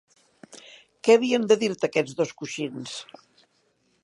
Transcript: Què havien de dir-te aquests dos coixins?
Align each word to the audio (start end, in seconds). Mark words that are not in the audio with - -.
Què 1.07 1.17
havien 1.19 1.45
de 1.51 1.59
dir-te 1.65 1.91
aquests 1.91 2.19
dos 2.23 2.35
coixins? 2.41 2.99